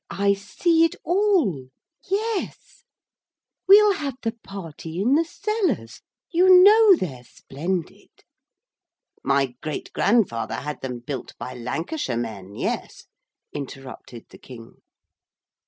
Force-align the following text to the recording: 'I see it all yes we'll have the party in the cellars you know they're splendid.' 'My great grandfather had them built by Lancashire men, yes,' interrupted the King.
'I 0.09 0.33
see 0.33 0.83
it 0.83 0.95
all 1.03 1.67
yes 2.09 2.85
we'll 3.67 3.93
have 3.93 4.15
the 4.23 4.31
party 4.43 4.99
in 4.99 5.13
the 5.13 5.23
cellars 5.23 6.01
you 6.31 6.59
know 6.63 6.95
they're 6.95 7.23
splendid.' 7.23 8.09
'My 9.23 9.53
great 9.61 9.93
grandfather 9.93 10.55
had 10.55 10.81
them 10.81 11.01
built 11.01 11.35
by 11.37 11.53
Lancashire 11.53 12.17
men, 12.17 12.55
yes,' 12.55 13.05
interrupted 13.53 14.25
the 14.31 14.39
King. 14.39 14.77